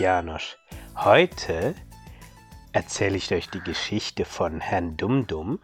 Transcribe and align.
Janosch. 0.00 0.56
Heute 0.96 1.74
erzähle 2.72 3.18
ich 3.18 3.30
euch 3.34 3.50
die 3.50 3.60
Geschichte 3.60 4.24
von 4.24 4.58
Herrn 4.58 4.96
Dumdum, 4.96 5.62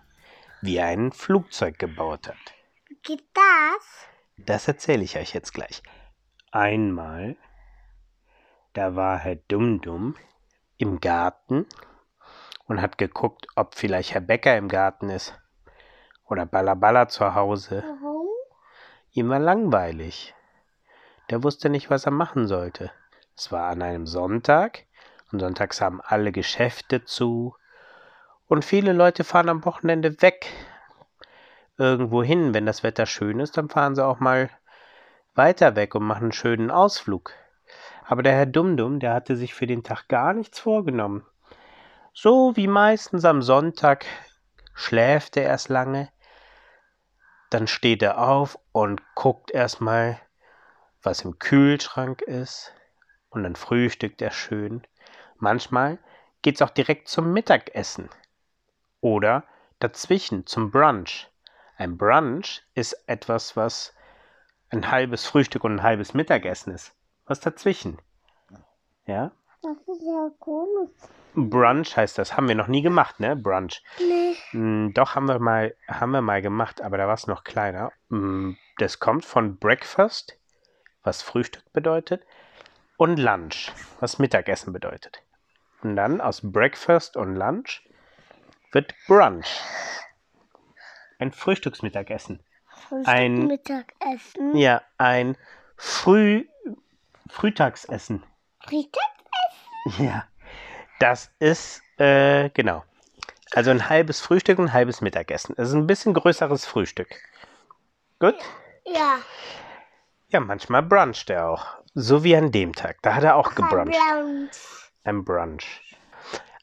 wie 0.61 0.77
er 0.77 0.89
ein 0.89 1.11
Flugzeug 1.11 1.79
gebaut 1.79 2.29
hat. 2.29 2.37
Geht 3.03 3.25
das? 3.33 4.07
Das 4.37 4.69
erzähle 4.69 5.05
ich 5.05 5.17
euch 5.17 5.33
jetzt 5.33 5.55
gleich. 5.55 5.83
Einmal, 6.53 7.39
da 8.75 8.95
war 8.95 9.17
Herr 9.17 9.37
Dumdum 9.37 10.17
im 10.77 11.01
Garten 11.01 11.65
und 12.67 12.83
hat 12.83 12.99
geguckt, 12.99 13.47
ob 13.57 13.75
vielleicht 13.75 14.13
Herr 14.13 14.21
Bäcker 14.21 14.59
im 14.59 14.69
Garten 14.69 15.09
ist 15.09 15.33
oder 16.27 16.45
Ballaballa 16.45 17.09
zu 17.09 17.35
Hause. 17.35 17.83
Warum? 18.03 18.29
Ihm 19.13 19.31
war 19.31 19.41
langweilig. 19.41 20.35
Der 21.31 21.43
wusste 21.43 21.71
nicht, 21.71 21.89
was 21.89 22.05
er 22.05 22.13
machen 22.13 22.47
sollte. 22.47 22.93
Es 23.37 23.53
war 23.53 23.69
an 23.69 23.83
einem 23.83 24.07
Sonntag 24.07 24.87
und 25.31 25.41
sonntags 25.41 25.83
haben 25.83 26.01
alle 26.01 26.33
Geschäfte 26.33 27.05
zu 27.05 27.55
und 28.47 28.65
viele 28.65 28.95
Leute 28.95 29.25
fahren 29.25 29.51
am 29.51 29.65
Wochenende 29.65 30.23
weg 30.23 30.47
irgendwo 31.77 32.23
hin. 32.23 32.55
Wenn 32.55 32.65
das 32.65 32.83
Wetter 32.83 33.05
schön 33.05 33.41
ist, 33.41 33.59
dann 33.59 33.69
fahren 33.69 33.95
sie 33.95 34.05
auch 34.05 34.21
mal 34.21 34.49
weiter 35.35 35.77
weg 35.77 35.95
und 35.95 36.05
machen 36.05 36.25
einen 36.25 36.33
schönen 36.33 36.71
Ausflug. 36.71 37.33
Aber 38.07 38.23
der 38.23 38.33
Herr 38.33 38.47
Dumdum, 38.47 39.01
der 39.01 39.13
hatte 39.13 39.37
sich 39.37 39.53
für 39.53 39.67
den 39.67 39.83
Tag 39.83 40.09
gar 40.09 40.33
nichts 40.33 40.59
vorgenommen. 40.59 41.27
So 42.15 42.57
wie 42.57 42.69
meistens 42.69 43.27
am 43.27 43.43
Sonntag 43.43 44.07
schläft 44.73 45.37
er 45.37 45.45
erst 45.45 45.69
lange, 45.69 46.09
dann 47.51 47.67
steht 47.67 48.03
er 48.03 48.19
auf 48.19 48.59
und 48.73 49.03
guckt 49.15 49.51
erstmal, 49.51 50.19
was 51.03 51.23
im 51.23 51.39
Kühlschrank 51.39 52.23
ist, 52.23 52.73
und 53.37 53.45
dann 53.45 53.57
frühstückt 53.57 54.23
er 54.23 54.31
schön. 54.31 54.83
Manchmal 55.39 55.99
geht's 56.43 56.63
auch 56.63 56.71
direkt 56.71 57.09
zum 57.09 57.33
Mittagessen 57.33 58.09
oder 59.01 59.45
dazwischen 59.79 60.47
zum 60.47 60.71
Brunch. 60.71 61.29
Ein 61.77 61.99
Brunch 61.99 62.63
ist 62.75 62.95
etwas, 63.07 63.57
was 63.57 63.95
ein 64.71 64.91
halbes 64.91 65.27
Frühstück 65.27 65.65
und 65.65 65.77
ein 65.77 65.83
halbes 65.83 66.15
Mittagessen 66.15 66.73
ist. 66.73 66.95
Was 67.27 67.41
dazwischen? 67.41 67.99
Ja? 69.07 69.33
Das 69.63 69.77
ist 69.87 70.03
ja 70.03 70.31
komisch. 70.41 70.91
Brunch 71.35 71.97
heißt 71.97 72.17
das. 72.19 72.37
Haben 72.37 72.49
wir 72.49 72.55
noch 72.55 72.69
nie 72.69 72.83
gemacht, 72.83 73.21
ne? 73.21 73.37
Brunch. 73.37 73.83
Nee. 73.99 74.35
Mm, 74.53 74.93
Doch, 74.95 75.15
haben 75.15 75.29
wir 75.29 75.39
mal, 75.39 75.75
haben 75.89 76.13
wir 76.13 76.23
mal 76.23 76.41
gemacht, 76.41 76.81
aber 76.81 76.97
da 76.97 77.07
war 77.07 77.15
es 77.15 77.27
noch 77.27 77.45
kleiner. 77.45 77.93
Mm, 78.09 78.53
Das 78.79 78.99
kommt 78.99 79.25
von 79.27 79.59
Breakfast, 79.59 80.39
was 81.03 81.23
Frühstück 81.23 81.71
bedeutet, 81.73 82.25
und 82.97 83.19
Lunch, 83.19 83.73
was 84.01 84.19
Mittagessen 84.19 84.73
bedeutet. 84.73 85.23
Und 85.83 85.97
dann 85.97 86.21
aus 86.21 86.41
Breakfast 86.43 87.17
und 87.17 87.37
Lunch 87.37 87.83
wird 88.73 88.95
Brunch. 89.07 89.61
Ein 91.19 91.33
Frühstücksmittagessen. 91.33 92.43
Frühstück, 92.89 93.09
Ein- 93.09 93.47
Mittagessen. 93.47 94.57
Ja, 94.57 94.83
ein 94.99 95.37
Früh 95.77 96.47
Frühtagsessen. 97.29 98.23
Frühstück? 98.65 99.03
Ja, 99.99 100.25
das 101.01 101.31
ist, 101.39 101.83
äh, 101.99 102.51
genau. 102.51 102.85
Also 103.53 103.71
ein 103.71 103.89
halbes 103.89 104.21
Frühstück 104.21 104.59
und 104.59 104.67
ein 104.69 104.73
halbes 104.73 105.01
Mittagessen. 105.01 105.55
Das 105.57 105.69
ist 105.69 105.75
ein 105.75 105.87
bisschen 105.87 106.15
größeres 106.15 106.67
Frühstück. 106.67 107.09
Gut? 108.19 108.37
Ja. 108.85 109.19
Ja, 110.29 110.41
manchmal 110.41 110.83
bruncht 110.83 111.31
er 111.31 111.49
auch. 111.49 111.67
So 111.95 112.25
wie 112.25 112.37
an 112.37 112.51
dem 112.53 112.75
Tag. 112.75 112.99
Da 113.03 113.15
hat 113.15 113.25
er 113.25 113.37
auch 113.37 113.55
gebruncht. 113.55 113.97
Brunch. 114.11 114.91
Ein 115.05 115.25
Brunch. 115.25 115.83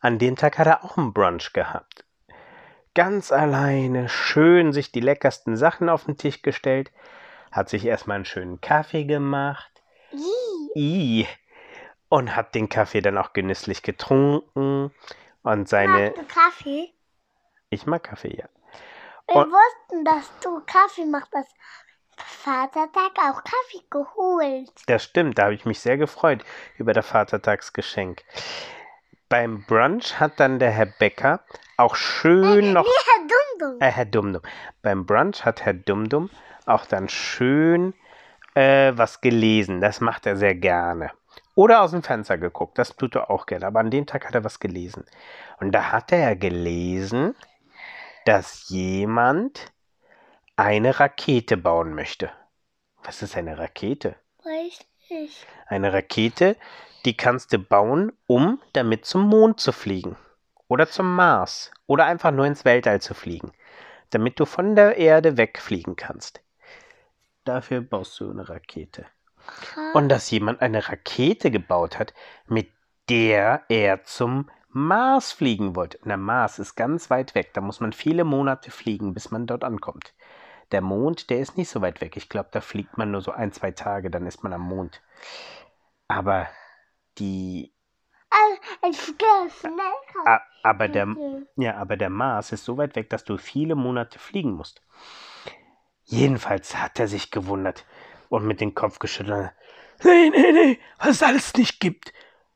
An 0.01 0.19
dem 0.19 0.35
Tag 0.35 0.57
hat 0.57 0.67
er 0.67 0.83
auch 0.83 0.97
einen 0.97 1.13
Brunch 1.13 1.53
gehabt. 1.53 2.05
Ganz 2.93 3.31
alleine, 3.31 4.09
schön 4.09 4.73
sich 4.73 4.91
die 4.91 4.99
leckersten 4.99 5.55
Sachen 5.57 5.89
auf 5.89 6.05
den 6.05 6.17
Tisch 6.17 6.41
gestellt, 6.43 6.91
hat 7.51 7.69
sich 7.69 7.85
erstmal 7.85 8.15
einen 8.15 8.25
schönen 8.25 8.61
Kaffee 8.61 9.05
gemacht. 9.05 9.71
Ih, 10.75 11.21
I. 11.21 11.27
Und 12.09 12.35
hat 12.35 12.53
den 12.53 12.69
Kaffee 12.69 13.01
dann 13.01 13.17
auch 13.17 13.33
genüsslich 13.33 13.81
getrunken. 13.81 14.93
Und 15.41 15.67
seine. 15.69 16.13
Magst 16.15 16.17
du 16.17 16.25
Kaffee? 16.25 16.93
Ich 17.69 17.87
mag 17.87 18.03
Kaffee, 18.03 18.35
ja. 18.37 18.45
Wir 19.27 19.35
Und- 19.37 19.51
wussten, 19.51 20.05
dass 20.05 20.31
du 20.43 20.61
Kaffee 20.65 21.05
machst. 21.05 21.33
Das 21.33 21.47
Vatertag 22.17 23.11
auch 23.17 23.43
Kaffee 23.43 23.83
geholt. 23.89 24.71
Das 24.87 25.03
stimmt, 25.03 25.37
da 25.37 25.43
habe 25.43 25.53
ich 25.53 25.65
mich 25.65 25.79
sehr 25.79 25.97
gefreut 25.97 26.43
über 26.77 26.93
das 26.93 27.07
Vatertagsgeschenk. 27.07 28.23
Beim 29.29 29.63
Brunch 29.65 30.19
hat 30.19 30.39
dann 30.39 30.59
der 30.59 30.71
Herr 30.71 30.85
Bäcker 30.85 31.41
auch 31.77 31.95
schön 31.95 32.73
noch. 32.73 32.83
Nee, 32.83 32.91
Herr 33.05 33.27
Dumdum. 33.27 33.81
Äh, 33.81 33.91
Herr 33.91 34.05
Dumdum. 34.05 34.41
Beim 34.81 35.05
Brunch 35.05 35.43
hat 35.43 35.65
Herr 35.65 35.73
Dumdum 35.73 36.29
auch 36.65 36.85
dann 36.85 37.09
schön 37.09 37.93
äh, 38.53 38.93
was 38.95 39.21
gelesen. 39.21 39.81
Das 39.81 40.01
macht 40.01 40.25
er 40.25 40.35
sehr 40.35 40.55
gerne. 40.55 41.11
Oder 41.55 41.81
aus 41.81 41.91
dem 41.91 42.03
Fenster 42.03 42.37
geguckt. 42.37 42.77
Das 42.77 42.95
tut 42.95 43.15
er 43.15 43.29
auch 43.29 43.45
gerne. 43.45 43.65
Aber 43.65 43.79
an 43.79 43.91
dem 43.91 44.05
Tag 44.05 44.25
hat 44.25 44.35
er 44.35 44.43
was 44.43 44.59
gelesen. 44.59 45.05
Und 45.59 45.71
da 45.71 45.91
hat 45.91 46.11
er 46.11 46.19
ja 46.19 46.33
gelesen, 46.35 47.35
dass 48.25 48.69
jemand 48.69 49.71
eine 50.55 50.99
Rakete 50.99 51.57
bauen 51.57 51.95
möchte. 51.95 52.31
Was 53.03 53.21
ist 53.21 53.35
eine 53.35 53.57
Rakete? 53.57 54.15
Weiß 54.43 54.79
ich. 55.09 55.45
Eine 55.67 55.93
Rakete, 55.93 56.55
die 57.05 57.17
kannst 57.17 57.53
du 57.53 57.59
bauen, 57.59 58.13
um 58.27 58.61
damit 58.73 59.05
zum 59.05 59.23
Mond 59.23 59.59
zu 59.59 59.71
fliegen. 59.71 60.15
Oder 60.67 60.87
zum 60.87 61.15
Mars. 61.15 61.71
Oder 61.87 62.05
einfach 62.05 62.31
nur 62.31 62.45
ins 62.45 62.65
Weltall 62.65 63.01
zu 63.01 63.13
fliegen. 63.13 63.51
Damit 64.11 64.39
du 64.39 64.45
von 64.45 64.75
der 64.75 64.97
Erde 64.97 65.37
wegfliegen 65.37 65.95
kannst. 65.95 66.41
Dafür 67.45 67.81
baust 67.81 68.19
du 68.19 68.29
eine 68.29 68.47
Rakete. 68.47 69.05
Und 69.93 70.07
dass 70.09 70.31
jemand 70.31 70.61
eine 70.61 70.87
Rakete 70.87 71.51
gebaut 71.51 71.99
hat, 71.99 72.13
mit 72.47 72.71
der 73.09 73.63
er 73.67 74.03
zum 74.03 74.49
Mars 74.69 75.31
fliegen 75.31 75.75
wollte. 75.75 75.97
Und 75.99 76.09
der 76.09 76.17
Mars 76.17 76.59
ist 76.59 76.75
ganz 76.75 77.09
weit 77.09 77.35
weg. 77.35 77.53
Da 77.53 77.61
muss 77.61 77.79
man 77.79 77.91
viele 77.91 78.23
Monate 78.23 78.71
fliegen, 78.71 79.13
bis 79.13 79.29
man 79.29 79.45
dort 79.45 79.63
ankommt. 79.63 80.13
Der 80.71 80.81
Mond, 80.81 81.29
der 81.29 81.39
ist 81.39 81.57
nicht 81.57 81.69
so 81.69 81.81
weit 81.81 82.01
weg. 82.01 82.17
Ich 82.17 82.29
glaube, 82.29 82.49
da 82.51 82.61
fliegt 82.61 82.97
man 82.97 83.11
nur 83.11 83.21
so 83.21 83.31
ein, 83.31 83.51
zwei 83.51 83.71
Tage, 83.71 84.09
dann 84.09 84.25
ist 84.25 84.43
man 84.43 84.53
am 84.53 84.61
Mond. 84.61 85.01
Aber 86.07 86.47
die. 87.19 87.73
A- 90.25 90.41
Aber 90.63 90.87
der, 90.87 91.05
ja, 91.57 91.75
aber 91.77 91.97
der 91.97 92.09
Mars 92.09 92.51
ist 92.51 92.65
so 92.65 92.77
weit 92.77 92.95
weg, 92.95 93.09
dass 93.09 93.23
du 93.23 93.37
viele 93.37 93.75
Monate 93.75 94.17
fliegen 94.17 94.53
musst. 94.53 94.81
Jedenfalls 96.05 96.75
hat 96.77 96.99
er 96.99 97.07
sich 97.07 97.31
gewundert 97.31 97.85
und 98.29 98.45
mit 98.45 98.59
dem 98.61 98.75
Kopf 98.75 98.99
geschüttelt. 98.99 99.51
Nee, 100.03 100.29
nee, 100.29 100.51
nee, 100.51 100.79
was 100.97 101.09
es 101.09 101.23
alles 101.23 101.53
nicht 101.53 101.79
gibt, 101.79 102.11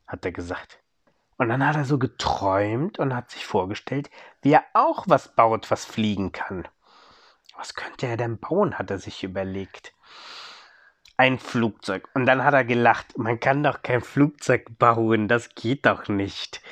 hat 0.06 0.24
er 0.24 0.32
gesagt. 0.32 0.80
Und 1.36 1.48
dann 1.48 1.64
hat 1.66 1.76
er 1.76 1.84
so 1.84 1.98
geträumt 1.98 2.98
und 2.98 3.14
hat 3.14 3.30
sich 3.30 3.46
vorgestellt, 3.46 4.10
wie 4.42 4.52
er 4.52 4.64
auch 4.74 5.04
was 5.08 5.34
baut, 5.36 5.70
was 5.70 5.84
fliegen 5.84 6.32
kann. 6.32 6.66
Was 7.58 7.74
könnte 7.74 8.06
er 8.06 8.16
denn 8.16 8.38
bauen, 8.38 8.78
hat 8.78 8.88
er 8.92 8.98
sich 8.98 9.24
überlegt. 9.24 9.92
Ein 11.16 11.40
Flugzeug. 11.40 12.08
Und 12.14 12.24
dann 12.26 12.44
hat 12.44 12.54
er 12.54 12.64
gelacht, 12.64 13.18
man 13.18 13.40
kann 13.40 13.64
doch 13.64 13.82
kein 13.82 14.00
Flugzeug 14.00 14.78
bauen, 14.78 15.26
das 15.26 15.56
geht 15.56 15.84
doch 15.84 16.06
nicht. 16.06 16.62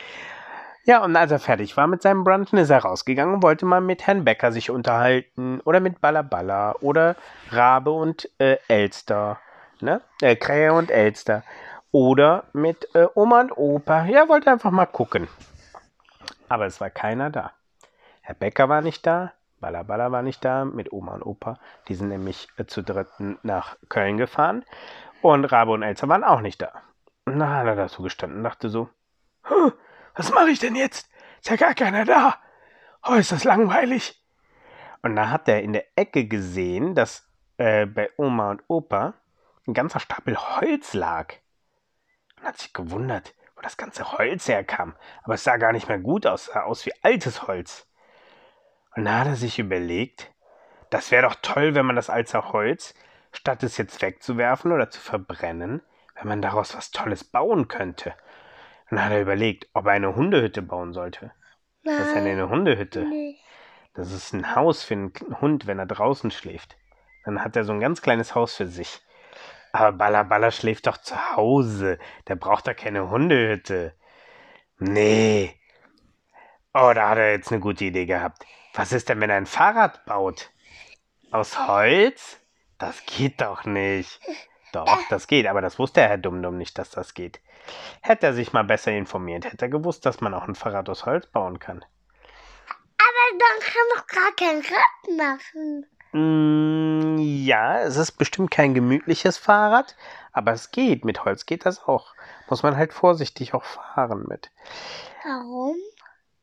Ja, 0.84 1.02
und 1.02 1.16
als 1.16 1.32
er 1.32 1.40
fertig 1.40 1.76
war 1.76 1.88
mit 1.88 2.02
seinem 2.02 2.22
Brunchen, 2.22 2.60
ist 2.60 2.70
er 2.70 2.78
rausgegangen 2.78 3.34
und 3.34 3.42
wollte 3.42 3.66
mal 3.66 3.80
mit 3.80 4.06
Herrn 4.06 4.24
Becker 4.24 4.52
sich 4.52 4.70
unterhalten. 4.70 5.60
Oder 5.64 5.80
mit 5.80 6.00
Ballaballa. 6.00 6.76
Oder 6.80 7.16
Rabe 7.50 7.90
und 7.90 8.30
äh, 8.38 8.58
Elster. 8.68 9.40
Ne? 9.80 10.00
Äh, 10.22 10.36
Krähe 10.36 10.72
und 10.72 10.92
Elster. 10.92 11.42
Oder 11.90 12.44
mit 12.52 12.94
äh, 12.94 13.08
Oma 13.16 13.40
und 13.40 13.56
Opa. 13.56 14.04
Ja, 14.04 14.28
wollte 14.28 14.52
einfach 14.52 14.70
mal 14.70 14.86
gucken. 14.86 15.26
Aber 16.48 16.66
es 16.66 16.80
war 16.80 16.90
keiner 16.90 17.30
da. 17.30 17.50
Herr 18.20 18.36
Becker 18.36 18.68
war 18.68 18.80
nicht 18.80 19.04
da. 19.04 19.32
Ballaballa 19.60 20.12
war 20.12 20.22
nicht 20.22 20.44
da 20.44 20.64
mit 20.64 20.92
Oma 20.92 21.14
und 21.14 21.22
Opa. 21.22 21.58
Die 21.88 21.94
sind 21.94 22.08
nämlich 22.08 22.48
äh, 22.56 22.66
zu 22.66 22.82
dritten 22.82 23.38
nach 23.42 23.76
Köln 23.88 24.16
gefahren. 24.16 24.64
Und 25.22 25.44
Rabe 25.46 25.72
und 25.72 25.82
Elster 25.82 26.08
waren 26.08 26.24
auch 26.24 26.40
nicht 26.40 26.60
da. 26.60 26.72
Und 27.24 27.38
dann 27.38 27.50
hat 27.50 27.66
er 27.66 27.76
da 27.76 27.88
so 27.88 28.02
gestanden 28.02 28.38
und 28.38 28.44
dachte 28.44 28.68
so, 28.68 28.88
"Huh, 29.48 29.72
was 30.14 30.32
mache 30.32 30.50
ich 30.50 30.58
denn 30.58 30.76
jetzt? 30.76 31.10
Ist 31.40 31.50
ja 31.50 31.56
gar 31.56 31.74
keiner 31.74 32.04
da. 32.04 32.36
Oh, 33.02 33.14
ist 33.14 33.32
das 33.32 33.44
langweilig. 33.44 34.22
Und 35.02 35.14
da 35.16 35.30
hat 35.30 35.48
er 35.48 35.62
in 35.62 35.72
der 35.72 35.84
Ecke 35.94 36.26
gesehen, 36.26 36.94
dass 36.94 37.28
äh, 37.58 37.86
bei 37.86 38.10
Oma 38.16 38.50
und 38.50 38.62
Opa 38.68 39.14
ein 39.66 39.74
ganzer 39.74 40.00
Stapel 40.00 40.36
Holz 40.36 40.94
lag. 40.94 41.34
Und 42.38 42.46
hat 42.46 42.58
sich 42.58 42.72
gewundert, 42.72 43.34
wo 43.54 43.62
das 43.62 43.76
ganze 43.76 44.12
Holz 44.12 44.48
herkam. 44.48 44.96
Aber 45.22 45.34
es 45.34 45.44
sah 45.44 45.56
gar 45.56 45.72
nicht 45.72 45.88
mehr 45.88 45.98
gut 45.98 46.26
aus, 46.26 46.46
sah 46.46 46.62
aus 46.62 46.86
wie 46.86 46.92
altes 47.02 47.46
Holz. 47.46 47.86
Und 48.96 49.04
da 49.04 49.20
hat 49.20 49.26
er 49.26 49.36
sich 49.36 49.58
überlegt, 49.58 50.32
das 50.90 51.10
wäre 51.10 51.28
doch 51.28 51.36
toll, 51.42 51.74
wenn 51.74 51.86
man 51.86 51.96
das 51.96 52.10
alte 52.10 52.52
Holz, 52.52 52.94
statt 53.32 53.62
es 53.62 53.76
jetzt 53.76 54.00
wegzuwerfen 54.00 54.72
oder 54.72 54.90
zu 54.90 55.00
verbrennen, 55.00 55.82
wenn 56.14 56.28
man 56.28 56.42
daraus 56.42 56.74
was 56.74 56.90
Tolles 56.90 57.22
bauen 57.22 57.68
könnte. 57.68 58.14
Dann 58.88 59.04
hat 59.04 59.12
er 59.12 59.20
überlegt, 59.20 59.68
ob 59.74 59.86
er 59.86 59.92
eine 59.92 60.16
Hundehütte 60.16 60.62
bauen 60.62 60.92
sollte. 60.92 61.32
Was 61.84 62.00
ist 62.00 62.14
denn 62.14 62.26
eine 62.26 62.48
Hundehütte? 62.48 63.04
Nee. 63.04 63.36
Das 63.94 64.12
ist 64.12 64.32
ein 64.32 64.54
Haus 64.54 64.82
für 64.82 64.94
einen 64.94 65.12
Hund, 65.40 65.66
wenn 65.66 65.78
er 65.78 65.86
draußen 65.86 66.30
schläft. 66.30 66.76
Dann 67.24 67.42
hat 67.42 67.56
er 67.56 67.64
so 67.64 67.72
ein 67.72 67.80
ganz 67.80 68.02
kleines 68.02 68.34
Haus 68.34 68.54
für 68.56 68.66
sich. 68.66 69.00
Aber 69.72 69.92
Balla 69.92 70.22
Balla 70.22 70.50
schläft 70.50 70.86
doch 70.86 70.96
zu 70.96 71.36
Hause. 71.36 71.98
Der 72.28 72.36
braucht 72.36 72.66
da 72.66 72.74
keine 72.74 73.10
Hundehütte. 73.10 73.94
Nee. 74.78 75.54
Oh, 76.72 76.92
da 76.94 77.10
hat 77.10 77.18
er 77.18 77.32
jetzt 77.32 77.50
eine 77.50 77.60
gute 77.60 77.84
Idee 77.84 78.06
gehabt. 78.06 78.44
Was 78.76 78.92
ist 78.92 79.08
denn, 79.08 79.20
wenn 79.20 79.30
er 79.30 79.38
ein 79.38 79.46
Fahrrad 79.46 80.04
baut? 80.04 80.50
Aus 81.30 81.66
Holz? 81.66 82.38
Das 82.78 83.04
geht 83.06 83.40
doch 83.40 83.64
nicht. 83.64 84.20
Doch, 84.72 85.00
das 85.08 85.26
geht, 85.26 85.46
aber 85.46 85.62
das 85.62 85.78
wusste 85.78 86.02
Herr 86.02 86.18
Dummdumm 86.18 86.58
nicht, 86.58 86.76
dass 86.76 86.90
das 86.90 87.14
geht. 87.14 87.40
Hätte 88.02 88.26
er 88.26 88.34
sich 88.34 88.52
mal 88.52 88.64
besser 88.64 88.92
informiert, 88.92 89.46
hätte 89.46 89.64
er 89.64 89.70
gewusst, 89.70 90.04
dass 90.04 90.20
man 90.20 90.34
auch 90.34 90.46
ein 90.46 90.54
Fahrrad 90.54 90.90
aus 90.90 91.06
Holz 91.06 91.26
bauen 91.26 91.58
kann. 91.58 91.84
Aber 92.98 93.38
dann 93.38 93.60
kann 93.60 93.96
doch 93.96 94.06
gar 94.06 94.32
kein 94.36 94.58
Rad 94.58 95.16
machen. 95.16 95.86
Mm, 96.12 97.18
ja, 97.18 97.80
es 97.80 97.96
ist 97.96 98.12
bestimmt 98.12 98.50
kein 98.50 98.74
gemütliches 98.74 99.38
Fahrrad, 99.38 99.96
aber 100.32 100.52
es 100.52 100.70
geht. 100.70 101.06
Mit 101.06 101.24
Holz 101.24 101.46
geht 101.46 101.64
das 101.64 101.82
auch. 101.82 102.14
Muss 102.50 102.62
man 102.62 102.76
halt 102.76 102.92
vorsichtig 102.92 103.54
auch 103.54 103.64
fahren 103.64 104.26
mit. 104.28 104.50
Warum? 105.24 105.76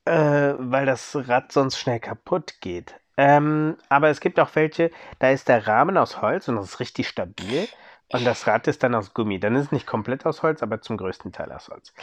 Äh, 0.06 0.56
weil 0.58 0.86
das 0.86 1.16
Rad 1.28 1.52
sonst 1.52 1.78
schnell 1.78 2.00
kaputt 2.00 2.56
geht. 2.60 2.96
Ähm, 3.16 3.78
aber 3.90 4.10
es 4.10 4.20
gibt 4.20 4.40
auch 4.40 4.50
welche, 4.56 4.92
da 5.20 5.30
ist 5.30 5.48
der 5.48 5.68
Rahmen 5.68 5.98
aus 5.98 6.22
Holz 6.22 6.48
und 6.48 6.56
das 6.58 6.66
ist 6.66 6.80
richtig 6.80 7.08
stabil. 7.08 7.68
Und 8.12 8.26
das 8.26 8.46
Rad 8.46 8.68
ist 8.68 8.84
dann 8.84 8.96
aus 8.96 9.14
Gummi. 9.14 9.40
Dann 9.40 9.56
ist 9.56 9.66
es 9.66 9.72
nicht 9.72 9.88
komplett 9.88 10.26
aus 10.26 10.44
Holz, 10.44 10.62
aber 10.62 10.82
zum 10.82 10.98
größten 10.98 11.32
Teil 11.32 11.52
aus 11.52 11.70
Holz. 11.70 11.94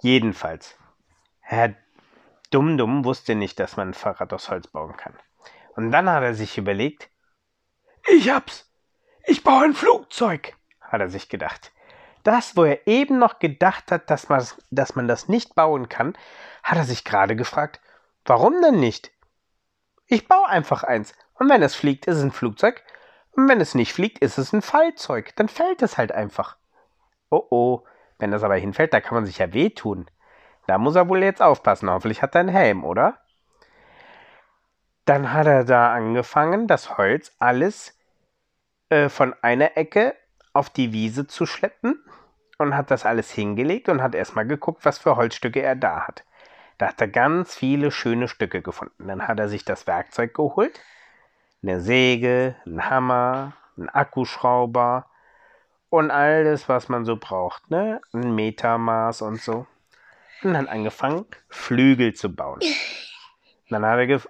Jedenfalls, 0.00 0.76
Herr 1.40 1.74
Dummdumm 2.50 3.04
wusste 3.04 3.34
nicht, 3.34 3.60
dass 3.60 3.76
man 3.76 3.90
ein 3.90 3.94
Fahrrad 3.94 4.32
aus 4.32 4.50
Holz 4.50 4.66
bauen 4.66 4.96
kann. 4.96 5.14
Und 5.74 5.90
dann 5.92 6.10
hat 6.10 6.22
er 6.22 6.34
sich 6.34 6.58
überlegt, 6.58 7.10
ich 8.08 8.30
hab's. 8.30 8.70
Ich 9.24 9.42
baue 9.42 9.64
ein 9.64 9.74
Flugzeug, 9.74 10.54
hat 10.80 11.00
er 11.00 11.08
sich 11.08 11.28
gedacht. 11.28 11.72
Das, 12.22 12.56
wo 12.56 12.64
er 12.64 12.86
eben 12.86 13.18
noch 13.18 13.38
gedacht 13.38 13.92
hat, 13.92 14.10
dass 14.10 14.28
man, 14.28 14.44
dass 14.70 14.96
man 14.96 15.06
das 15.06 15.28
nicht 15.28 15.54
bauen 15.54 15.88
kann, 15.88 16.16
hat 16.66 16.78
er 16.78 16.84
sich 16.84 17.04
gerade 17.04 17.36
gefragt, 17.36 17.80
warum 18.24 18.60
denn 18.60 18.80
nicht? 18.80 19.12
Ich 20.06 20.26
baue 20.26 20.48
einfach 20.48 20.82
eins. 20.82 21.14
Und 21.34 21.48
wenn 21.48 21.62
es 21.62 21.76
fliegt, 21.76 22.06
ist 22.06 22.16
es 22.16 22.22
ein 22.24 22.32
Flugzeug. 22.32 22.82
Und 23.30 23.48
wenn 23.48 23.60
es 23.60 23.76
nicht 23.76 23.92
fliegt, 23.92 24.18
ist 24.18 24.36
es 24.36 24.52
ein 24.52 24.62
Fallzeug. 24.62 25.34
Dann 25.36 25.48
fällt 25.48 25.80
es 25.82 25.96
halt 25.96 26.10
einfach. 26.10 26.56
Oh 27.30 27.46
oh, 27.50 27.84
wenn 28.18 28.32
das 28.32 28.42
aber 28.42 28.56
hinfällt, 28.56 28.92
da 28.92 29.00
kann 29.00 29.14
man 29.14 29.26
sich 29.26 29.38
ja 29.38 29.52
wehtun. 29.52 30.06
Da 30.66 30.78
muss 30.78 30.96
er 30.96 31.08
wohl 31.08 31.22
jetzt 31.22 31.40
aufpassen. 31.40 31.88
Hoffentlich 31.88 32.20
hat 32.20 32.34
er 32.34 32.40
einen 32.40 32.48
Helm, 32.48 32.84
oder? 32.84 33.18
Dann 35.04 35.32
hat 35.32 35.46
er 35.46 35.62
da 35.62 35.92
angefangen, 35.92 36.66
das 36.66 36.98
Holz 36.98 37.32
alles 37.38 37.96
äh, 38.88 39.08
von 39.08 39.36
einer 39.40 39.76
Ecke 39.76 40.16
auf 40.52 40.68
die 40.68 40.92
Wiese 40.92 41.28
zu 41.28 41.46
schleppen 41.46 42.02
und 42.58 42.76
hat 42.76 42.90
das 42.90 43.06
alles 43.06 43.30
hingelegt 43.30 43.88
und 43.88 44.02
hat 44.02 44.16
erstmal 44.16 44.48
geguckt, 44.48 44.84
was 44.84 44.98
für 44.98 45.14
Holzstücke 45.14 45.62
er 45.62 45.76
da 45.76 46.08
hat. 46.08 46.24
Da 46.78 46.88
hat 46.88 47.00
er 47.00 47.08
ganz 47.08 47.54
viele 47.54 47.90
schöne 47.90 48.28
Stücke 48.28 48.62
gefunden. 48.62 49.08
Dann 49.08 49.26
hat 49.26 49.38
er 49.38 49.48
sich 49.48 49.64
das 49.64 49.86
Werkzeug 49.86 50.34
geholt. 50.34 50.80
Eine 51.62 51.80
Säge, 51.80 52.56
ein 52.66 52.90
Hammer, 52.90 53.54
ein 53.78 53.88
Akkuschrauber 53.88 55.08
und 55.88 56.10
alles, 56.10 56.68
was 56.68 56.88
man 56.88 57.04
so 57.04 57.16
braucht. 57.16 57.70
Ne? 57.70 58.00
Ein 58.12 58.34
Metermaß 58.34 59.22
und 59.22 59.40
so. 59.40 59.66
Und 60.42 60.52
dann 60.52 60.68
angefangen, 60.68 61.24
Flügel 61.48 62.12
zu 62.12 62.34
bauen. 62.34 62.60
Dann 63.70 63.84
hat 63.84 63.98
er 63.98 64.20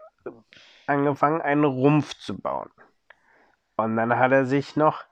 angefangen, 0.87 1.43
einen 1.43 1.64
Rumpf 1.64 2.14
zu 2.14 2.38
bauen. 2.38 2.70
Und 3.76 3.96
dann 3.96 4.16
hat 4.19 4.32
er 4.32 4.46
sich 4.46 4.76
noch 4.76 5.04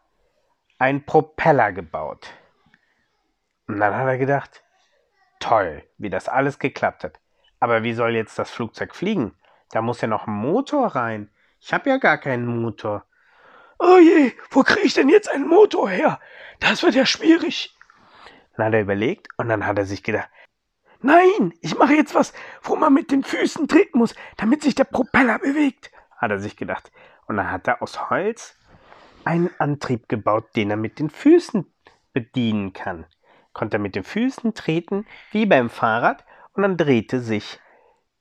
einen 0.78 1.04
Propeller 1.04 1.72
gebaut. 1.72 2.31
Und 3.66 3.81
dann 3.81 3.94
hat 3.94 4.06
er 4.06 4.19
gedacht, 4.19 4.62
toll, 5.40 5.82
wie 5.98 6.10
das 6.10 6.28
alles 6.28 6.58
geklappt 6.58 7.04
hat. 7.04 7.20
Aber 7.64 7.82
wie 7.82 7.94
soll 7.94 8.14
jetzt 8.14 8.38
das 8.38 8.50
Flugzeug 8.50 8.94
fliegen? 8.94 9.32
Da 9.70 9.81
muss 9.81 10.02
ja 10.02 10.06
noch 10.06 10.26
ein 10.26 10.34
Motor 10.34 10.88
rein. 10.88 11.31
Ich 11.61 11.72
habe 11.72 11.88
ja 11.88 11.96
gar 11.96 12.19
keinen 12.19 12.44
Motor. 12.61 13.06
Oh 13.78 13.96
je, 13.96 14.32
wo 14.50 14.62
kriege 14.62 14.87
ich 14.87 14.93
denn 14.93 15.08
jetzt 15.08 15.31
einen 15.31 15.49
Motor 15.49 15.88
her? 15.88 16.20
Das 16.61 16.82
wird 16.82 16.94
ja 16.94 17.06
schwierig. 17.06 17.75
Dann 18.55 18.66
hat 18.66 18.75
er 18.75 18.82
überlegt 18.82 19.28
und 19.38 19.49
dann 19.49 19.64
hat 19.64 19.78
er 19.78 19.87
sich 19.87 20.02
gedacht, 20.02 20.28
Nein, 21.00 21.55
ich 21.62 21.78
mache 21.78 21.94
jetzt 21.94 22.14
was, 22.14 22.34
wo 22.61 22.76
man 22.76 22.93
mit 22.93 23.11
den 23.11 23.25
Füßen 23.25 23.67
treten 23.67 23.96
muss, 23.96 24.14
damit 24.37 24.60
sich 24.60 24.75
der 24.75 24.84
Propeller 24.84 25.38
bewegt, 25.38 25.90
hat 26.19 26.32
er 26.32 26.40
sich 26.40 26.58
gedacht. 26.58 26.93
Und 27.28 27.38
dann 27.38 27.50
hat 27.50 27.67
er 27.67 27.81
aus 27.81 28.10
Holz 28.10 28.58
einen 29.25 29.49
Antrieb 29.56 30.10
gebaut, 30.10 30.55
den 30.55 30.69
er 30.69 30.76
mit 30.76 30.99
den 30.99 31.08
Füßen 31.08 31.64
bedienen 32.12 32.75
kann. 32.75 33.06
Konnte 33.55 33.78
er 33.78 33.81
mit 33.81 33.94
den 33.94 34.05
Füßen 34.05 34.52
treten, 34.52 35.06
wie 35.31 35.46
beim 35.46 35.70
Fahrrad, 35.70 36.26
und 36.55 36.62
dann 36.62 36.77
drehte 36.77 37.21
sich 37.21 37.61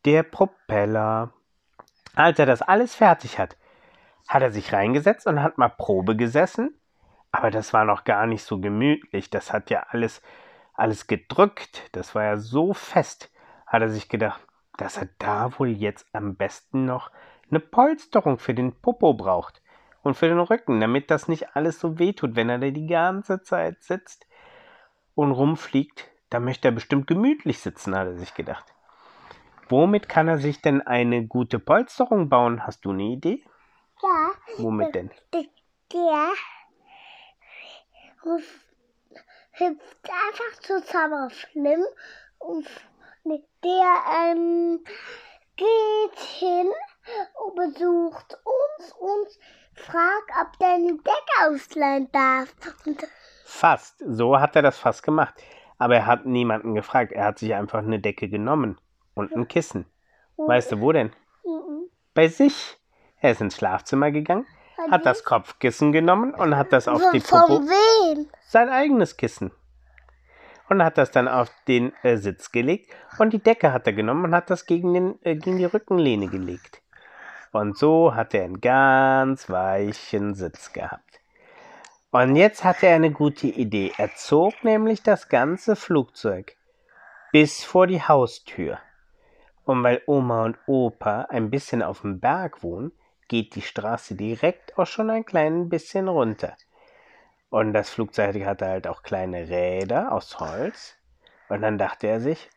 der 0.06 0.24
Propeller. 0.24 1.34
Als 2.16 2.38
er 2.40 2.46
das 2.46 2.62
alles 2.62 2.96
fertig 2.96 3.40
hat, 3.40 3.58
hat 4.28 4.42
er 4.42 4.52
sich 4.52 4.74
reingesetzt 4.74 5.26
und 5.28 5.42
hat 5.42 5.58
mal 5.58 5.70
Probe 5.70 6.16
gesessen. 6.16 6.80
Aber 7.32 7.50
das 7.50 7.74
war 7.74 7.86
noch 7.86 8.04
gar 8.04 8.28
nicht 8.28 8.44
so 8.44 8.60
gemütlich. 8.60 9.30
Das 9.30 9.52
hat 9.52 9.70
ja 9.70 9.88
alles 9.90 10.22
alles 10.74 11.08
gedrückt, 11.08 11.90
das 11.92 12.16
war 12.16 12.24
ja 12.24 12.38
so 12.38 12.74
fest, 12.74 13.32
hat 13.68 13.82
er 13.82 13.90
sich 13.90 14.10
gedacht, 14.10 14.42
dass 14.78 14.98
er 14.98 15.08
da 15.20 15.58
wohl 15.60 15.70
jetzt 15.70 16.08
am 16.14 16.36
besten 16.36 16.86
noch 16.86 17.12
eine 17.50 17.60
Polsterung 17.60 18.40
für 18.40 18.54
den 18.54 18.74
Popo 18.82 19.14
braucht 19.14 19.62
und 20.02 20.16
für 20.16 20.28
den 20.28 20.40
Rücken, 20.40 20.80
damit 20.80 21.12
das 21.12 21.28
nicht 21.28 21.56
alles 21.56 21.80
so 21.80 22.00
wehtut, 22.00 22.36
wenn 22.36 22.50
er 22.50 22.58
da 22.58 22.70
die 22.72 22.88
ganze 22.88 23.44
Zeit 23.44 23.84
sitzt 23.84 24.28
und 25.14 25.32
rumfliegt. 25.32 26.10
Da 26.34 26.40
möchte 26.40 26.70
er 26.70 26.72
bestimmt 26.72 27.06
gemütlich 27.06 27.60
sitzen, 27.60 27.96
hat 27.96 28.08
er 28.08 28.18
sich 28.18 28.34
gedacht. 28.34 28.66
Womit 29.70 30.10
kann 30.10 30.28
er 30.28 30.40
sich 30.40 30.63
denn 30.63 30.82
eine 30.82 31.28
gute 31.28 31.60
Polsterung 31.60 32.28
bauen? 32.28 32.66
Hast 32.66 32.86
du 32.86 32.90
eine 32.90 33.04
Idee? 33.04 33.46
Ja. 34.02 34.32
Womit 34.58 34.96
denn? 34.96 35.12
Der, 35.32 36.32
hüpft 39.52 40.10
einfach 40.10 40.60
zusammen 40.62 41.28
auf 41.28 41.34
Schlimm 41.34 41.84
und 42.40 42.68
der 43.63 44.32
ähm, 44.32 44.84
geht 45.56 46.20
hin 46.20 46.68
und 47.46 47.56
besucht 47.56 48.40
uns 48.44 48.92
und 48.94 49.28
fragt, 49.75 50.32
ob 50.42 50.58
der 50.58 50.74
eine 50.74 50.94
Decke 50.94 51.48
ausleihen 51.48 52.12
darf. 52.12 52.56
Und 52.88 53.08
Fast. 53.46 54.00
So 54.00 54.40
hat 54.40 54.56
er 54.56 54.63
das 54.63 54.80
fast 54.80 55.04
gemacht. 55.04 55.36
Aber 55.84 55.96
er 55.96 56.06
hat 56.06 56.25
niemanden 56.25 56.75
gefragt. 56.75 57.12
Er 57.12 57.25
hat 57.25 57.40
sich 57.40 57.54
einfach 57.54 57.80
eine 57.80 58.00
Decke 58.00 58.30
genommen 58.30 58.78
und 59.16 59.36
ein 59.36 59.50
Kissen. 59.50 59.86
Weißt 60.38 60.72
du, 60.72 60.80
wo 60.80 60.94
denn? 60.94 61.12
Mhm. 61.44 61.90
Bei 62.13 62.30
sich. 62.30 62.78
Er 63.20 63.32
ist 63.32 63.42
ins 63.42 63.58
Schlafzimmer 63.58 64.10
gegangen, 64.12 64.46
hat 64.92 65.06
das 65.06 65.25
Kopfkissen 65.25 65.92
genommen 65.92 66.34
und 66.34 66.56
hat 66.56 66.72
das 66.72 66.88
auf 66.88 67.02
Von, 67.02 67.12
die 67.13 67.20
von 67.20 67.40
Popo 67.42 67.62
wem? 67.63 68.28
sein 68.48 68.70
eigenes 68.70 69.18
Kissen. 69.18 69.52
Und 70.70 70.82
hat 70.82 70.98
das 70.98 71.12
dann 71.12 71.28
auf 71.28 71.50
den 71.68 71.92
äh, 72.04 72.16
Sitz 72.16 72.52
gelegt 72.52 72.90
und 73.20 73.34
die 73.34 73.44
Decke 73.44 73.74
hat 73.74 73.86
er 73.88 73.94
genommen 73.94 74.24
und 74.24 74.36
hat 74.36 74.50
das 74.50 74.66
gegen, 74.66 74.94
den, 74.94 75.20
äh, 75.24 75.36
gegen 75.36 75.58
die 75.58 75.66
Rückenlehne 75.66 76.28
gelegt. 76.28 76.82
Und 77.52 77.78
so 77.78 78.16
hat 78.16 78.34
er 78.34 78.46
einen 78.46 78.62
ganz 78.62 79.50
weichen 79.50 80.34
Sitz 80.34 80.72
gehabt. 80.72 81.22
Und 82.13 82.36
jetzt 82.36 82.63
hatte 82.63 82.86
er 82.86 82.96
eine 82.98 83.10
gute 83.10 83.48
Idee. 83.48 83.91
Er 83.98 84.13
zog 84.13 84.63
nämlich 84.63 85.01
das 85.01 85.29
ganze 85.29 85.75
Flugzeug 85.75 86.55
bis 87.32 87.63
vor 87.63 87.88
die 87.88 88.03
Haustür. 88.03 88.77
Und 89.65 89.82
weil 89.82 90.03
Oma 90.05 90.46
und 90.46 90.60
Opa 90.67 91.22
ein 91.29 91.50
bisschen 91.50 91.82
auf 91.82 92.01
dem 92.01 92.20
Berg 92.20 92.62
wohnen, 92.62 92.91
geht 93.29 93.55
die 93.55 93.63
Straße 93.63 94.13
direkt 94.13 94.77
auch 94.77 94.86
schon 94.86 95.10
ein 95.10 95.25
klein 95.25 95.70
bisschen 95.70 96.08
runter. 96.08 96.55
Und 97.50 97.74
das 97.74 97.89
Flugzeug 97.89 98.46
hatte 98.46 98.67
halt 98.67 98.86
auch 98.86 99.01
kleine 99.01 99.50
Räder 99.50 100.12
aus 100.12 100.39
Holz. 100.39 100.93
Und 101.50 101.63
dann 101.63 101.79
dachte 101.79 102.05
er 102.05 102.20
sich, 102.20 102.48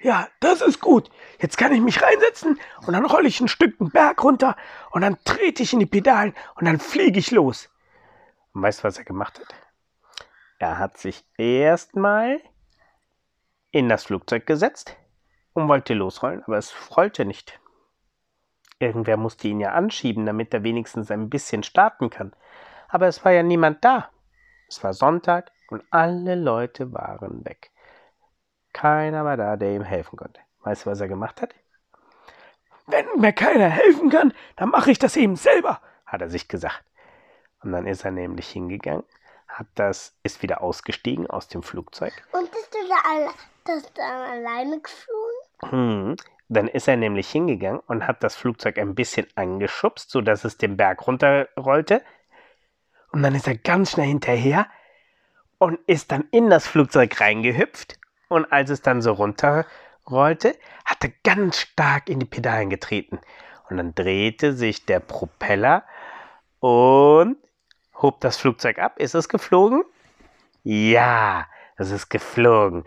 ja, 0.00 0.28
das 0.38 0.60
ist 0.60 0.78
gut. 0.78 1.10
Jetzt 1.40 1.58
kann 1.58 1.72
ich 1.72 1.80
mich 1.80 2.00
reinsetzen 2.00 2.56
und 2.86 2.92
dann 2.92 3.04
rolle 3.04 3.26
ich 3.26 3.40
ein 3.40 3.48
Stück 3.48 3.78
den 3.78 3.90
Berg 3.90 4.22
runter 4.22 4.54
und 4.92 5.02
dann 5.02 5.18
trete 5.24 5.64
ich 5.64 5.72
in 5.72 5.80
die 5.80 5.86
Pedalen 5.86 6.34
und 6.54 6.66
dann 6.66 6.78
fliege 6.78 7.18
ich 7.18 7.32
los. 7.32 7.68
Und 8.52 8.62
weißt 8.62 8.80
du, 8.80 8.84
was 8.84 8.98
er 8.98 9.04
gemacht 9.04 9.40
hat? 9.40 9.54
Er 10.58 10.78
hat 10.78 10.98
sich 10.98 11.24
erstmal 11.36 12.40
in 13.70 13.88
das 13.88 14.04
Flugzeug 14.04 14.46
gesetzt 14.46 14.96
und 15.54 15.68
wollte 15.68 15.94
losrollen, 15.94 16.42
aber 16.44 16.58
es 16.58 16.96
rollte 16.96 17.24
nicht. 17.24 17.58
Irgendwer 18.78 19.16
musste 19.16 19.48
ihn 19.48 19.60
ja 19.60 19.72
anschieben, 19.72 20.26
damit 20.26 20.52
er 20.52 20.62
wenigstens 20.62 21.10
ein 21.10 21.30
bisschen 21.30 21.62
starten 21.62 22.10
kann. 22.10 22.32
Aber 22.88 23.06
es 23.06 23.24
war 23.24 23.32
ja 23.32 23.42
niemand 23.42 23.84
da. 23.84 24.10
Es 24.68 24.82
war 24.82 24.92
Sonntag 24.92 25.52
Und 25.68 25.84
alle 25.90 26.34
Leute 26.34 26.92
waren 26.92 27.44
weg. 27.44 27.70
Keiner 28.72 29.24
war 29.24 29.36
da, 29.36 29.56
der 29.56 29.74
ihm 29.74 29.84
helfen 29.84 30.16
konnte. 30.16 30.40
Weißt 30.60 30.84
du, 30.84 30.90
was 30.90 31.00
er 31.00 31.08
gemacht 31.08 31.40
hat? 31.40 31.54
Wenn 32.86 33.06
mir 33.18 33.32
keiner 33.32 33.68
helfen 33.68 34.10
kann, 34.10 34.34
dann 34.56 34.68
mache 34.70 34.90
ich 34.90 34.98
das 34.98 35.16
eben 35.16 35.36
selber, 35.36 35.80
hat 36.04 36.20
er 36.20 36.28
sich 36.28 36.48
gesagt. 36.48 36.84
Und 37.62 37.72
dann 37.72 37.86
ist 37.86 38.04
er 38.04 38.10
nämlich 38.10 38.48
hingegangen, 38.48 39.04
hat 39.48 39.66
das, 39.74 40.14
ist 40.22 40.42
wieder 40.42 40.62
ausgestiegen 40.62 41.28
aus 41.28 41.48
dem 41.48 41.62
Flugzeug. 41.62 42.12
Und 42.32 42.50
bist 42.50 42.74
du 42.74 42.78
da 42.88 43.10
alle, 43.10 43.30
das 43.64 43.92
dann 43.92 44.22
alleine 44.22 44.80
geflogen? 44.80 45.70
Hm. 45.70 46.16
Dann 46.48 46.68
ist 46.68 46.88
er 46.88 46.96
nämlich 46.96 47.30
hingegangen 47.30 47.80
und 47.86 48.06
hat 48.06 48.22
das 48.22 48.36
Flugzeug 48.36 48.78
ein 48.78 48.94
bisschen 48.94 49.26
angeschubst, 49.36 50.10
sodass 50.10 50.44
es 50.44 50.58
den 50.58 50.76
Berg 50.76 51.06
runterrollte. 51.06 52.02
Und 53.12 53.22
dann 53.22 53.34
ist 53.34 53.46
er 53.46 53.56
ganz 53.56 53.92
schnell 53.92 54.08
hinterher 54.08 54.66
und 55.58 55.78
ist 55.86 56.12
dann 56.12 56.24
in 56.30 56.50
das 56.50 56.66
Flugzeug 56.66 57.18
reingehüpft. 57.20 57.98
Und 58.28 58.50
als 58.52 58.70
es 58.70 58.82
dann 58.82 59.00
so 59.00 59.12
runterrollte, 59.12 60.56
hat 60.84 61.04
er 61.04 61.12
ganz 61.22 61.58
stark 61.58 62.08
in 62.08 62.18
die 62.20 62.26
Pedalen 62.26 62.68
getreten. 62.68 63.20
Und 63.70 63.76
dann 63.76 63.94
drehte 63.94 64.52
sich 64.52 64.84
der 64.84 65.00
Propeller 65.00 65.84
und 66.60 67.11
hob 68.02 68.20
das 68.20 68.36
Flugzeug 68.36 68.78
ab. 68.78 68.98
Ist 68.98 69.14
es 69.14 69.28
geflogen? 69.28 69.84
Ja, 70.64 71.46
es 71.76 71.90
ist 71.90 72.08
geflogen. 72.08 72.84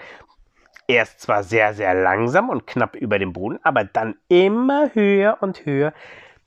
Erst 0.87 1.21
zwar 1.21 1.43
sehr, 1.43 1.73
sehr 1.73 1.93
langsam 1.95 2.49
und 2.49 2.67
knapp 2.67 2.95
über 2.95 3.17
dem 3.17 3.33
Boden, 3.33 3.59
aber 3.63 3.83
dann 3.83 4.15
immer 4.27 4.93
höher 4.93 5.37
und 5.41 5.65
höher, 5.65 5.93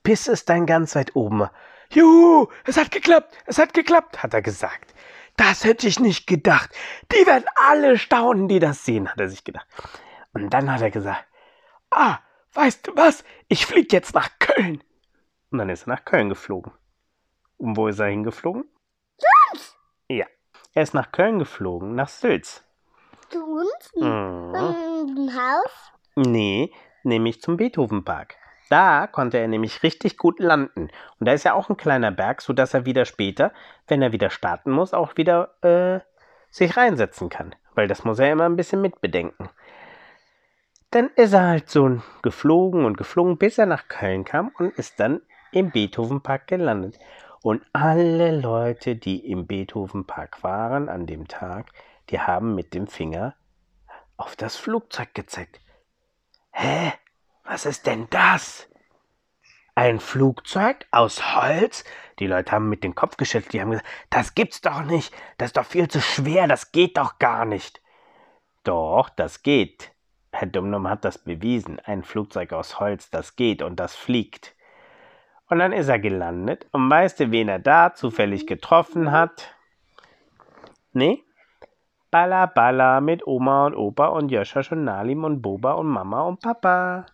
bis 0.04 0.28
es 0.28 0.44
dann 0.44 0.66
ganz 0.66 0.94
weit 0.94 1.16
oben 1.16 1.40
war. 1.40 1.52
Juhu, 1.90 2.48
es 2.64 2.76
hat 2.76 2.90
geklappt, 2.90 3.36
es 3.46 3.58
hat 3.58 3.74
geklappt, 3.74 4.22
hat 4.22 4.34
er 4.34 4.42
gesagt. 4.42 4.94
Das 5.36 5.64
hätte 5.64 5.86
ich 5.86 5.98
nicht 5.98 6.26
gedacht. 6.26 6.70
Die 7.12 7.26
werden 7.26 7.46
alle 7.68 7.98
staunen, 7.98 8.48
die 8.48 8.58
das 8.58 8.84
sehen, 8.84 9.10
hat 9.10 9.20
er 9.20 9.28
sich 9.28 9.44
gedacht. 9.44 9.66
Und 10.32 10.50
dann 10.50 10.70
hat 10.70 10.82
er 10.82 10.90
gesagt, 10.90 11.24
ah, 11.90 12.18
weißt 12.54 12.86
du 12.86 12.96
was, 12.96 13.24
ich 13.48 13.66
fliege 13.66 13.96
jetzt 13.96 14.14
nach 14.14 14.28
Köln. 14.38 14.82
Und 15.50 15.58
dann 15.58 15.70
ist 15.70 15.86
er 15.86 15.94
nach 15.94 16.04
Köln 16.04 16.28
geflogen. 16.28 16.72
Und 17.58 17.76
wo 17.76 17.88
ist 17.88 17.98
er 17.98 18.06
hingeflogen? 18.06 18.64
Sülz! 19.18 19.76
Ja, 20.08 20.26
er 20.74 20.82
ist 20.82 20.94
nach 20.94 21.12
Köln 21.12 21.38
geflogen, 21.38 21.94
nach 21.94 22.08
Sülz. 22.08 22.64
Zu 23.28 23.44
uns? 23.44 23.92
Mhm. 23.94 24.54
Im 25.16 25.30
Haus? 25.34 25.92
Nee, 26.14 26.72
nämlich 27.02 27.42
zum 27.42 27.56
Beethovenpark. 27.56 28.36
Da 28.70 29.06
konnte 29.06 29.38
er 29.38 29.48
nämlich 29.48 29.82
richtig 29.82 30.18
gut 30.18 30.40
landen. 30.40 30.90
Und 31.18 31.26
da 31.26 31.32
ist 31.32 31.44
ja 31.44 31.54
auch 31.54 31.68
ein 31.68 31.76
kleiner 31.76 32.10
Berg, 32.10 32.42
sodass 32.42 32.74
er 32.74 32.86
wieder 32.86 33.04
später, 33.04 33.52
wenn 33.86 34.02
er 34.02 34.12
wieder 34.12 34.30
starten 34.30 34.70
muss, 34.70 34.94
auch 34.94 35.16
wieder 35.16 35.54
äh, 35.62 36.00
sich 36.50 36.76
reinsetzen 36.76 37.28
kann. 37.28 37.54
Weil 37.74 37.88
das 37.88 38.04
muss 38.04 38.18
er 38.18 38.30
immer 38.30 38.44
ein 38.44 38.56
bisschen 38.56 38.80
mitbedenken. 38.80 39.48
Dann 40.90 41.10
ist 41.16 41.32
er 41.32 41.46
halt 41.46 41.70
so 41.70 42.00
geflogen 42.22 42.84
und 42.84 42.96
geflogen, 42.96 43.36
bis 43.36 43.58
er 43.58 43.66
nach 43.66 43.88
Köln 43.88 44.24
kam 44.24 44.52
und 44.58 44.74
ist 44.78 45.00
dann 45.00 45.22
im 45.52 45.70
Beethovenpark 45.70 46.46
gelandet. 46.46 46.98
Und 47.42 47.64
alle 47.72 48.38
Leute, 48.38 48.96
die 48.96 49.30
im 49.30 49.46
Beethovenpark 49.46 50.42
waren 50.42 50.88
an 50.88 51.06
dem 51.06 51.28
Tag, 51.28 51.70
die 52.10 52.20
haben 52.20 52.54
mit 52.54 52.74
dem 52.74 52.86
Finger 52.86 53.34
auf 54.16 54.34
das 54.34 54.56
Flugzeug 54.56 55.14
gezeigt. 55.14 55.60
Hä? 56.50 56.92
Was 57.44 57.64
ist 57.64 57.86
denn 57.86 58.08
das? 58.10 58.68
Ein 59.74 60.00
Flugzeug 60.00 60.86
aus 60.90 61.36
Holz? 61.36 61.84
Die 62.18 62.26
Leute 62.26 62.50
haben 62.50 62.68
mit 62.68 62.82
dem 62.82 62.96
Kopf 62.96 63.16
geschüttelt, 63.16 63.52
die 63.52 63.60
haben 63.60 63.70
gesagt, 63.70 63.88
das 64.10 64.34
gibt's 64.34 64.60
doch 64.60 64.82
nicht, 64.82 65.14
das 65.38 65.50
ist 65.50 65.56
doch 65.56 65.64
viel 65.64 65.88
zu 65.88 66.00
schwer, 66.00 66.48
das 66.48 66.72
geht 66.72 66.98
doch 66.98 67.20
gar 67.20 67.44
nicht. 67.44 67.80
Doch, 68.64 69.08
das 69.08 69.42
geht. 69.42 69.92
Herr 70.32 70.48
Dumnum 70.48 70.88
hat 70.88 71.04
das 71.04 71.18
bewiesen. 71.18 71.80
Ein 71.80 72.02
Flugzeug 72.02 72.52
aus 72.52 72.80
Holz, 72.80 73.08
das 73.10 73.36
geht 73.36 73.62
und 73.62 73.76
das 73.76 73.94
fliegt. 73.94 74.54
Und 75.48 75.58
dann 75.58 75.72
ist 75.72 75.88
er 75.88 75.98
gelandet. 75.98 76.66
Und 76.72 76.90
weißt 76.90 77.20
du, 77.20 77.30
wen 77.30 77.48
er 77.48 77.58
da 77.58 77.94
zufällig 77.94 78.46
getroffen 78.46 79.10
hat? 79.10 79.54
Nee? 80.92 81.24
Balla 82.10 82.46
Balla 82.46 83.00
mit 83.00 83.26
Oma 83.26 83.66
und 83.66 83.74
Opa 83.74 84.06
und 84.06 84.30
Joscha 84.30 84.62
und 84.70 84.84
Nalim 84.84 85.24
und 85.24 85.42
Boba 85.42 85.72
und 85.72 85.88
Mama 85.88 86.22
und 86.22 86.40
Papa. 86.40 87.06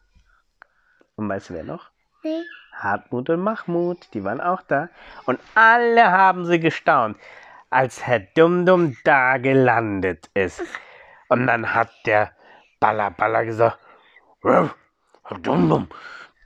Und 1.17 1.29
weißt 1.29 1.50
du 1.50 1.55
wer 1.55 1.64
noch? 1.64 1.91
Nee. 2.23 2.43
Hartmut 2.73 3.31
und 3.31 3.41
Mahmut, 3.41 4.09
die 4.14 4.25
waren 4.25 4.41
auch 4.41 4.62
da. 4.62 4.88
Und 5.26 5.38
alle 5.55 6.11
haben 6.11 6.45
sie 6.45 6.59
gestaunt, 6.59 7.17
als 7.71 8.07
Herr 8.07 8.21
Dumdum 8.21 8.97
da 9.05 9.38
gelandet 9.38 10.29
ist. 10.35 10.62
Und 11.29 11.47
dann 11.47 11.75
hat 11.75 11.91
der 12.07 12.33
Balla 12.81 13.11
Balla 13.11 13.43
gesagt, 13.43 13.79
"Äh, 14.43 14.69
Herr 15.25 15.38
Dumdum, 15.38 15.88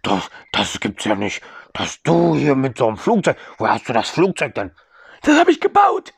das, 0.02 0.30
das 0.52 0.80
gibt's 0.80 1.04
ja 1.04 1.14
nicht, 1.14 1.42
dass 1.72 2.02
du 2.02 2.34
hier 2.34 2.54
mit 2.54 2.78
so 2.78 2.88
einem 2.88 2.96
Flugzeug, 2.96 3.36
wo 3.58 3.68
hast 3.68 3.88
du 3.88 3.92
das 3.92 4.10
Flugzeug 4.10 4.54
denn? 4.54 4.72
Das 5.22 5.38
habe 5.38 5.50
ich 5.50 5.60
gebaut. 5.60 6.12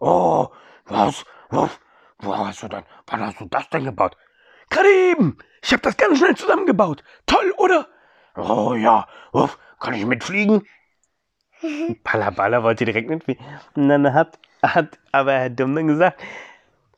Oh, 0.00 0.48
was, 0.86 1.24
was, 1.50 1.70
wo 2.18 2.36
hast 2.36 2.62
du 2.62 2.68
denn, 2.68 2.84
wann 3.06 3.20
hast 3.26 3.40
du 3.40 3.46
das 3.46 3.68
denn 3.70 3.84
gebaut? 3.84 4.16
Gerade 4.70 4.88
eben, 4.88 5.38
ich 5.62 5.72
habe 5.72 5.82
das 5.82 5.96
ganz 5.96 6.18
schnell 6.18 6.36
zusammengebaut. 6.36 7.02
Toll, 7.26 7.52
oder? 7.56 7.88
Oh 8.36 8.74
ja, 8.74 9.06
uff, 9.32 9.58
kann 9.78 9.94
ich 9.94 10.06
mitfliegen? 10.06 10.66
Palabala 12.04 12.62
wollte 12.62 12.84
direkt 12.84 13.10
mitfliegen. 13.10 13.44
Und 13.74 13.88
dann 13.88 14.14
hat, 14.14 14.38
hat 14.62 14.98
aber 15.12 15.32
Herr 15.32 15.50
Dumm 15.50 15.74
dann 15.74 15.88
gesagt, 15.88 16.22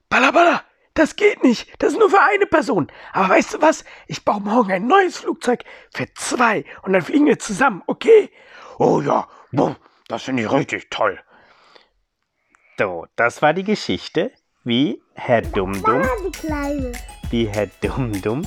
Palabala, 0.08 0.62
das 0.94 1.16
geht 1.16 1.42
nicht, 1.42 1.68
das 1.78 1.92
ist 1.92 1.99
nur 1.99 2.11
für 2.11 2.20
eine 2.20 2.46
Person. 2.46 2.90
Aber 3.12 3.30
weißt 3.30 3.54
du 3.54 3.62
was, 3.62 3.84
ich 4.06 4.25
baue 4.25 4.40
morgen 4.40 4.72
ein 4.72 4.87
neues 4.87 5.18
Flugzeug 5.18 5.64
für 5.94 6.06
zwei 6.14 6.64
und 6.82 6.92
dann 6.92 7.02
fliegen 7.02 7.26
wir 7.26 7.38
zusammen, 7.38 7.82
okay? 7.87 8.30
Oh 8.78 9.00
ja, 9.00 9.28
das 10.08 10.22
finde 10.22 10.42
ich 10.42 10.52
richtig 10.52 10.90
toll. 10.90 11.18
So, 12.78 13.06
das 13.16 13.42
war 13.42 13.52
die 13.52 13.64
Geschichte, 13.64 14.32
wie 14.64 15.02
Herr 15.14 15.42
Kleine. 15.42 16.92
wie 17.30 17.46
Herr 17.46 17.68
Dummdumm 17.80 18.46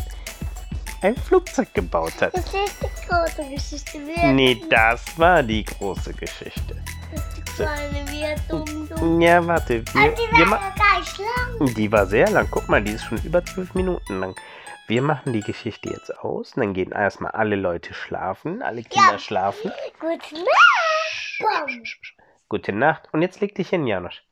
ein 1.01 1.15
Flugzeug 1.15 1.73
gebaut 1.73 2.13
hat. 2.21 2.33
Das 2.33 2.45
ist 2.45 2.53
die 2.53 3.07
große 3.07 3.49
Geschichte. 3.49 3.99
Nee, 4.33 4.61
das 4.69 5.17
war 5.17 5.43
die 5.43 5.63
große 5.63 6.13
Geschichte. 6.13 6.83
Wir 7.57 8.35
dumm, 8.49 8.89
dumm. 8.89 9.21
Ja, 9.21 9.45
warte, 9.47 9.83
wir, 9.93 10.03
Und 10.03 10.17
die 10.17 10.37
wir 10.37 10.39
war 10.39 10.45
ma 10.45 10.55
ja 10.57 10.73
gleich 10.75 11.17
lang. 11.17 11.73
die 11.75 11.91
war 11.91 12.05
sehr 12.05 12.29
lang. 12.29 12.47
Guck 12.51 12.67
mal, 12.67 12.81
die 12.83 12.91
ist 12.91 13.05
schon 13.05 13.17
über 13.23 13.43
zwölf 13.45 13.73
Minuten 13.73 14.19
lang. 14.19 14.35
Wir 14.87 15.01
machen 15.01 15.33
die 15.33 15.41
Geschichte 15.41 15.89
jetzt 15.89 16.17
aus. 16.19 16.53
Und 16.53 16.61
dann 16.61 16.73
gehen 16.73 16.91
erstmal 16.91 17.31
alle 17.31 17.55
Leute 17.55 17.93
schlafen, 17.93 18.61
alle 18.61 18.83
Kinder 18.83 19.19
schlafen. 19.19 19.71
Gute 19.99 20.35
Nacht. 20.35 21.39
Bom. 21.39 21.83
Gute 22.49 22.73
Nacht. 22.73 23.07
Und 23.11 23.21
jetzt 23.21 23.39
leg 23.41 23.55
dich 23.55 23.69
hin, 23.69 23.87
Janosch. 23.87 24.23